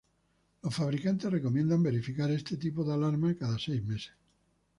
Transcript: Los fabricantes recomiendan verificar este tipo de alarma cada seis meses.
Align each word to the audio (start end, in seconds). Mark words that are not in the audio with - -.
Los 0.63 0.73
fabricantes 0.73 1.31
recomiendan 1.31 1.83
verificar 1.83 2.31
este 2.31 2.57
tipo 2.57 2.83
de 2.83 2.91
alarma 2.95 3.35
cada 3.37 3.59
seis 3.59 3.85
meses. 3.85 4.11